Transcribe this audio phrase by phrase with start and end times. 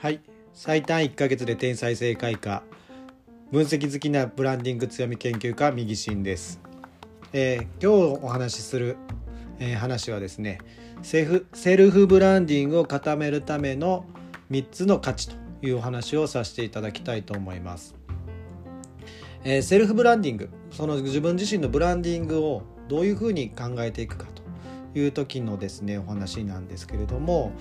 [0.00, 0.22] はい。
[0.54, 2.62] 最短1ヶ月で天才正解か。
[3.52, 6.58] 分析好きなブランディング強み研究家右進です、
[7.34, 8.96] えー今日お話しする、
[9.58, 10.58] えー話はですね
[11.02, 14.06] セフセルフブランディングを固めるための
[14.50, 17.94] 3つの価値というお話をさせていただきたいと思います、
[19.44, 24.40] えーセルフブランディングその自分自身のブランディングをどういうふうに考えていくかと
[24.98, 27.52] いう時のですねお話なんですけれども、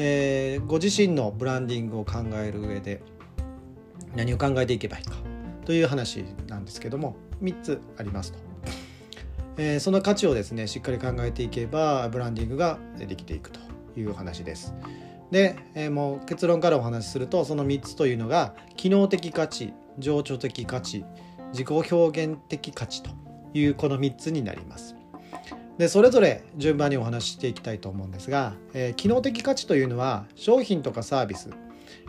[0.00, 3.02] えーご自身のブランディングを考える上で
[4.14, 5.16] 何を考えていけばいいか
[5.64, 8.38] という話なんですけども3つありますと、
[9.56, 13.58] えーその価値をですねしっかり考えていけばブランディングができていくと
[13.96, 14.72] いう話です。
[15.32, 21.04] で、えーもう結論からお話しするとその3つというのが機能的価値情緒的価値
[21.50, 23.10] 自己表現的価値と
[23.52, 24.94] いうこの3つになります。
[25.78, 31.50] でそれぞれ順番にお話ししていきたいと思うんですが、えー機能的価値というのは商品とかサービス、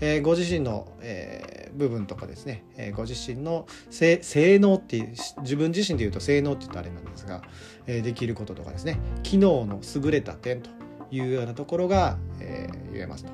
[0.00, 4.20] えーご自身の、えー部分とかですね、えご自身の性
[4.60, 7.42] 能っていう自分自身で言うと性能って言うとあれなんですが、
[7.88, 10.70] えできることとかですね機能の優れた点と
[11.10, 13.32] いうようなところが、え言えますと。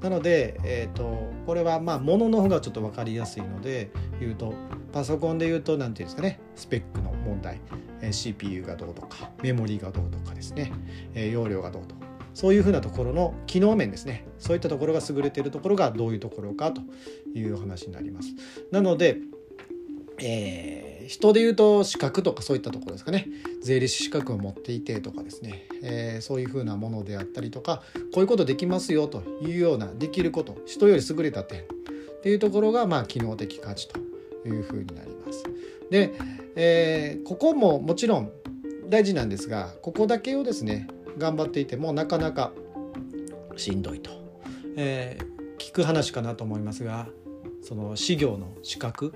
[0.00, 4.54] なので、えー、とこれはまあものの方がちょっと分かりやすいので言うと
[4.92, 7.60] パソコンで言うと何て言うんですかねスペックの問題、
[8.00, 10.72] えー CPU がどうとかメモリがどうとかですね、
[11.14, 11.94] えー容量がどうと
[12.36, 14.26] そういうふうなところの機能面ですね。
[14.38, 16.82] そういったところが優れているところがどういうところかと
[17.34, 18.28] いう話になります。
[18.70, 19.16] なので、
[20.20, 23.28] えー人で言うと資格とかそういったところですかね。
[23.62, 31.64] 税理士資格を持っていてとかですね、えーそういうふうなものであったりとかこういうことできますよというようなできること人より優れた点っ
[32.22, 34.00] ていうところがまあ機能的価値と
[34.48, 35.44] いうふうになります。
[35.90, 36.12] で、
[36.56, 38.32] えーここももちろん
[38.88, 42.52] 大事なんですがここだけをですね頑張っていてもなかなか
[43.56, 44.10] しんどいと、
[44.76, 45.18] え
[45.58, 47.08] 聞く話かなと思いますが
[47.66, 49.12] その事業の資格、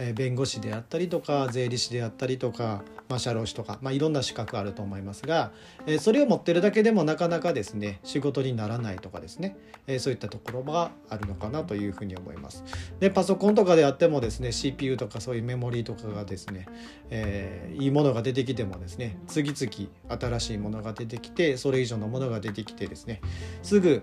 [0.00, 5.52] えー弁護士であったりとか税理士であったりとか、まあ、社労士とか、まあ、いろんな資格あると思いますが、
[5.86, 12.64] えーそれを持ってるだけでもなかなかですね仕事にならないとかですね、えーそういったところがあるのかなというふうに思います。
[12.98, 16.66] でパソコンとかであってもですね CPU とかそういうメモリーとかがですね、
[17.10, 19.88] えーいいものが出てきてもですね次々
[20.20, 23.20] 新しいものが出てきてそれ以上のものが出てきてですね
[23.62, 24.02] すぐ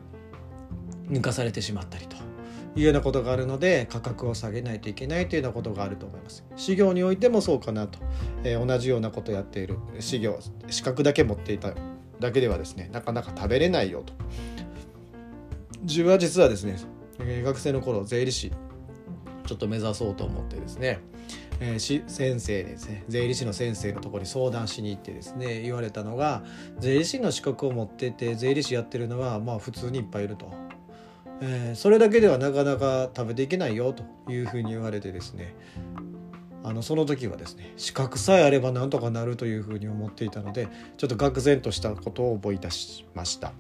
[1.10, 2.31] 抜かされてしまったりと
[2.76, 6.46] いうようなことがあるので価格を下げないといけないというようなことがあると思います。
[6.56, 8.00] 事業においてもそうかなと、
[8.44, 10.40] えー同じようなことをやっている事業
[10.70, 11.74] 資格だけ持っていた
[12.20, 14.14] だけではですねなかなか食べれないよと。
[15.82, 16.78] 自分は実はですね、
[17.20, 18.52] えー学生の頃税理士
[19.46, 21.00] ちょっと目指そうと思ってですね、
[21.59, 26.44] えーし先生ですね税理士の先生のところに相談しに行ってですね言われたのが
[26.80, 30.61] 税理士の資格を持ってて税理士やってるのはまあ普通にいっぱいいると。
[31.41, 35.56] えーそれだけではなかなか食べていけないよというふうに言われてですね
[36.63, 43.53] あのその時はですね資格さえあればなんとかなるというふうに思っていたのでちょっと愕然としたことを覚えいたしました、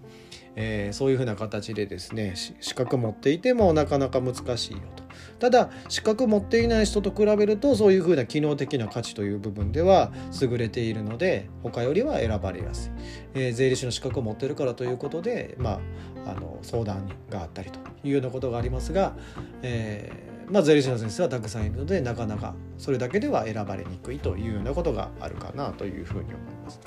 [0.55, 5.03] えーそういうふうな形でですね資格持っていてもなかなか難しいよと
[5.39, 10.11] ただ資格持っていない人と比べるとそういうふうな機能的な価値という部分では
[10.41, 12.91] 優れているので他よりは選ばれやすい、
[13.33, 15.79] えー税理士の資格を持ってるからということでま
[16.25, 19.15] ああの相談があったりというようなことがありますが、
[19.61, 26.81] えーまあ、税理士の先生はたくさんいるのでなかなかそれだけでは選ばれにくいというようなことがあるかなというふうに思います。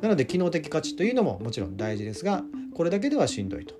[0.00, 2.42] なので機能的価値というのももちろん大事ですが
[2.80, 3.74] これだけではしんどいと。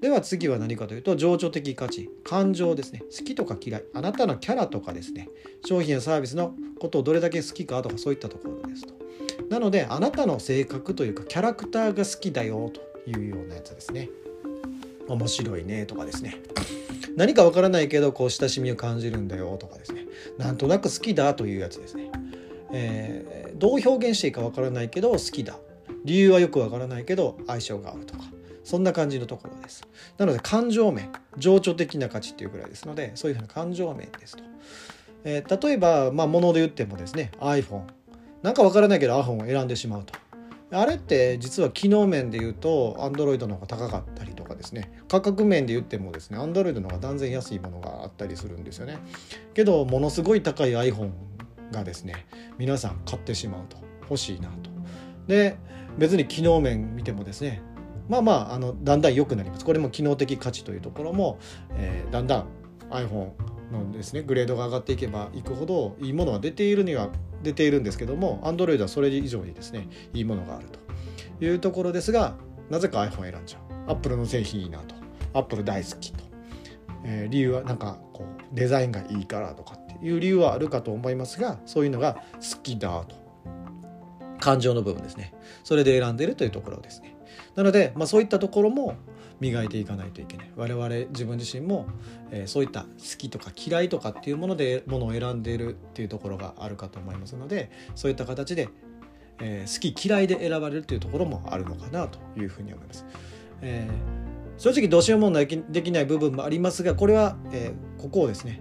[0.00, 2.08] では次は何かというと情緒的価値。
[2.24, 3.02] 感情ですね。
[3.14, 3.84] 好きとか嫌い。
[3.92, 5.28] あなたのキャラとかですね。
[5.66, 8.94] 商品やサービスのことをどれだけ好きかとかそういったところですと。
[9.50, 14.08] なのであなたの性格というかキャラクターが好きだよというようなやつですね。
[15.06, 16.40] 面白いねとかですね。
[17.16, 20.06] 何かわからないけどこう親しみを感じるんだよとかですね。
[20.38, 22.10] なんとなく好きだというやつですね、
[22.72, 25.58] えーどう表現していいかわからないけど好きだ。
[26.02, 28.29] 理由はよくわからないけど相性が合うとか。
[28.70, 29.82] そんな感じのところです。
[30.16, 34.44] なので感情面情緒的な価値っていうぐらいですのでそういうふうな感情面ですと、
[35.24, 37.82] えー例えばまあ物で言ってもですね iPhone
[38.42, 40.14] なんかわからないけど iPhone を選んでしまうと。
[40.72, 44.92] あれって実は機能面で言うと Android の方が高かったりとかですね。
[45.08, 48.98] 価格面で言ってもですね Android の方が断然安いものがあったりするんですよね。
[49.52, 51.10] けどものすごい高い iPhone
[51.72, 52.24] がですね
[52.56, 53.78] 皆さん買ってしまうと。
[54.02, 54.70] 欲しいなと。
[55.26, 55.56] で
[55.98, 57.62] 別に機能面見てもですね
[58.10, 59.64] まあまああのだんだん良くなります。
[59.64, 61.38] これも機能的価値というところも、
[61.76, 62.46] えーだんだん
[62.90, 63.30] iPhone
[63.70, 67.08] のですねグレードが上がっていけばいくほどいいものは出ているには
[67.44, 70.80] 出ているんですけども Android はそれ以上にですねいいものがあると。
[71.42, 72.34] いうところですが
[72.68, 73.58] なぜか iPhone 選んじゃ
[73.88, 73.92] う。
[73.92, 74.94] Apple の製品いいなと。
[75.32, 76.24] Apple 大好きと。
[77.04, 83.20] えー、理由はなんかこうデザインがいいからとかっていう理由はあるかと思いますがそういうのが好きだと。
[84.40, 85.34] 感情の部分ですね。
[85.64, 87.14] それで選んでるというところですね。
[87.56, 88.96] なので、まあ、そういったところも
[89.40, 91.86] 磨いていかないといけない我々自分自身も、
[92.30, 98.68] えー、そういった好きとか嫌いとかっていうものでものを選んでいるっていうところがあるかと思いますのでそういった形で、
[99.40, 103.06] えー、好き嫌いで選ばれるっていうところもあるのかなというふうに思います。
[103.62, 108.60] えー、正直どうしようもできない部分もありますがこれは、えー、ここをですね、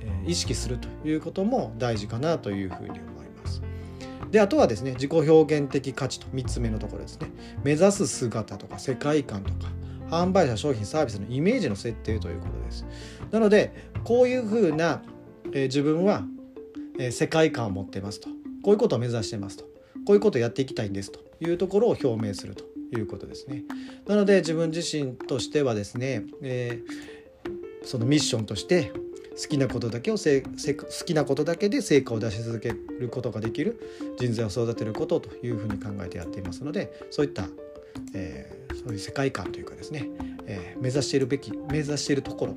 [0.00, 3.15] えー、意識するということも大事かなというふうに思います。
[4.36, 7.28] であとはですね自己表現的価値と3つ目のところですね。
[7.64, 9.70] 目指す姿とか世界観とか
[10.10, 12.84] 販売者商品サービスのイメージの設定ということです。
[13.30, 13.72] なので
[14.04, 15.02] こういうふうな、
[15.52, 16.24] えー、自分は、
[16.98, 18.28] えー、世界観を持ってますと。
[18.62, 19.64] こういうことを目指してますと。
[20.04, 21.20] こういうことをやっていきたいんですと。
[21.40, 23.64] いうところを表明するということですね。
[24.06, 28.92] なので自分自身としてはですね、えー、そのミッションとして
[29.36, 30.50] 好きなことだけをせ好
[31.04, 33.78] きなことだけで成果を出し続けることができる
[34.18, 37.44] 人材を育てることというふうに考えてやっていますのでそういった、
[38.14, 40.08] えー、そういう世界観というかですね、
[40.46, 42.56] えー、目指しているべき目指しているところ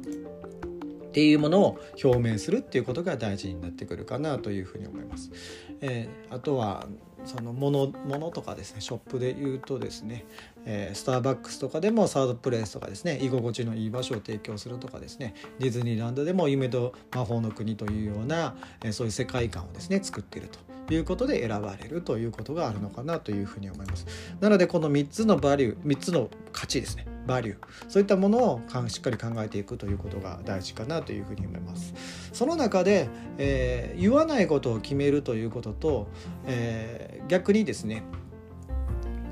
[1.10, 5.32] っていうものを表明するっていうことが大事になってくるかなというふうに思います。
[5.82, 6.88] えー、あとは
[7.26, 10.26] そのものものとかですねショップで言うとですね、
[10.66, 20.60] えー、スターバックスとかでもサードプレイスとかですね居心地のいい場所を提供するとかですねディズニーランドでも夢と魔法の国というような、えー、そういう世界観をですね作っていると
[20.96, 24.06] いうことで選ばれるということがあるのかなというふうに思います。
[24.40, 27.58] なのでこの3つのバリュー3つの価値ですねバリュー
[27.88, 31.94] そういったものをしっかり考えていくということが大事かなというふうに思います
[32.34, 33.08] その中で、
[33.38, 36.08] えー、言わないことを決めるということと、
[36.46, 38.04] えー、逆にですね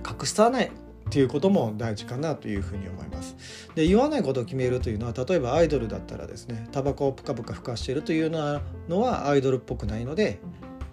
[0.07, 0.71] 隠さない
[1.07, 3.38] っていうことも大事かなというふうに思います。
[3.75, 10.39] で言わないことを決めるというのは例えばアイドルだったらですねタバコをプカプカふかしているというのはアイドルっぽくないので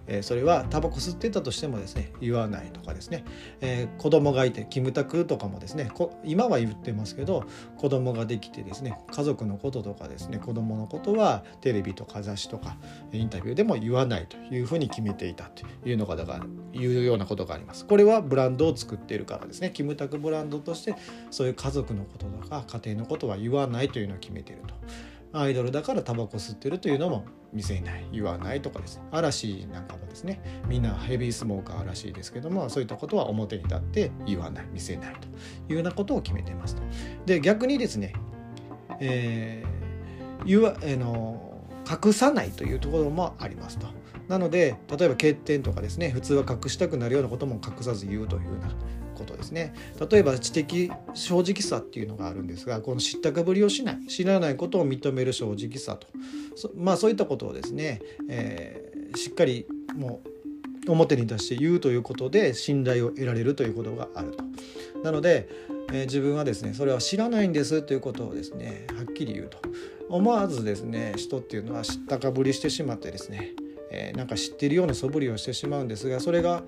[0.07, 3.23] えー、それはタバコ吸ってたとしてもですね言わないとかですね、
[3.61, 5.89] えー、子供がいてキムタクとかもですね
[6.23, 7.45] 今は言ってますけど
[7.77, 12.77] 子供ができてですね家族のこととかですね子供のことはテレビとか雑誌とか
[13.11, 20.95] インタビューでも言わないというふうに決めていたというのがだからいうようなことがありますこれはブランドを作っているからですねキムタクブランドとして
[21.31, 24.75] そういう家族のこととか家庭のことは言わないというのを決めていると。
[25.35, 35.27] アイドルだからタバコ吸ってるというのも見せない言わないとかですね嵐なんかもですねみんなヘビースモーカーらしいですけどもそういったことは表に立って言わない見せないと
[35.69, 36.81] いうようなことを決めてますと。
[37.25, 38.13] で逆にですね、
[38.99, 43.87] えー、言わ、えー、の隠さないというところもありますと。
[44.27, 48.69] なので例えば欠点とかですね普通は隠したくなるようなことも隠さず言うというような
[49.15, 49.73] ことですね。
[50.11, 56.07] 例えば知的正直さっていうのがあるんですがこの知ったかぶりをしない知らないことを認める正直さと。
[56.75, 60.21] まあそういったことをですね、えー、しっかりも
[60.85, 64.43] う表に出して言うということで信頼を得られるということがあると。
[65.03, 65.47] なので、
[65.91, 69.59] えー、自分はですねそれは知らないんですということをですねはっきり言うと。
[70.07, 73.53] 思わずですね人っていうのは知ったかぶりしてしまってですね
[73.91, 76.63] えー、なんか知ってるような素振りをしてしまうんですがそれが、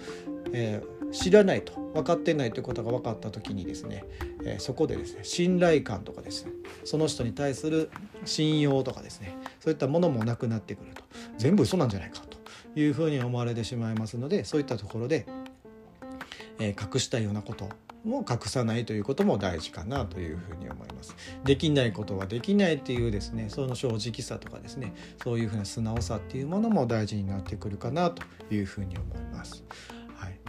[0.53, 4.05] えー、知らないと分かってないということが分かった時にですね、
[4.43, 6.51] えー、そこでですね信頼感とかですね
[6.85, 7.89] その人に対する
[8.25, 11.03] 信用とかですねそういったものもなくなってくると。
[11.37, 15.25] 全部嘘なんじゃないかというふうに思われてしまいますのでそういったところで、
[16.59, 17.69] え隠したようなこと
[18.03, 21.15] も隠さないということも大事かなというふうに思います。
[21.43, 28.23] できないことはできないっていうですねその正直さとかですねそういうふうな素直さっていうものも大事になってくるかなと
[28.53, 29.63] いうふうに思います。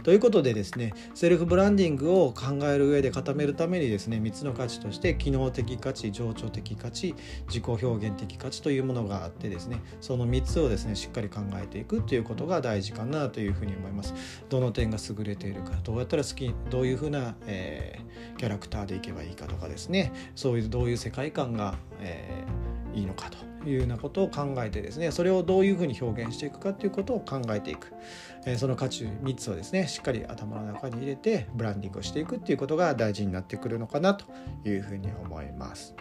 [0.09, 7.13] ということでですねセルフブランディングを考える上で固めるためにですね3つの価値として機能的価値情緒的価値
[7.45, 14.15] 自己表現的価値というものがあってですねその3つをですねしっかり考えていくということが大事かなというふうに思います。
[14.49, 27.93] どの点が優れているかどうやったら好きどういうふうな、えー、キャラクターでいけばいいかとかですねそういうどういう世界観が、えー、いいのかというようなことを考えてですねそれをどういうふうに表現していくかということを考えていく、
[28.45, 34.25] え、その価値3つをですねしっかり頭の中に入れてブランディングをしていくっていうことが大事になってくるのかなと
[34.65, 35.95] いうふうに思います。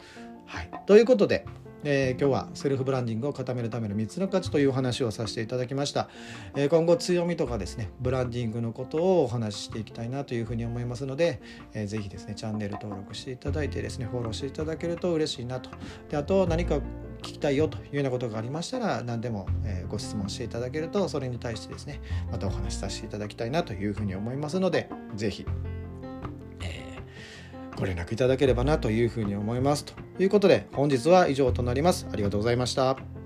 [0.47, 1.45] はい、ということで
[1.85, 6.09] えー、今日はセルフブランディングを固めるための3つの価値というお話をさせていただきました、
[6.57, 11.41] えー、今後強みとかですねブランディングのことをお話ししていきたいなというふうに思いますので、
[11.75, 15.71] えー、ぜひですねチャンネル登録していただいてですねフォローしていただけると嬉しいなと。
[16.09, 16.81] であと何か
[17.19, 25.47] 聞きたいよというようなことがありましたら何でも、えご質問していただけるとそれに対してですねまたお話しさせていただきたいなというふうに思いますので是非
[27.79, 29.85] ご連絡いただければなというふうに思います。
[29.85, 32.07] ということで本日は以上となります。
[32.13, 33.18] ありがとうございました。